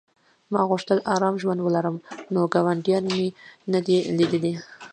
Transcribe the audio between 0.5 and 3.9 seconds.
ما غوښتل ارام ژوند ولرم نو ګاونډیان مې نه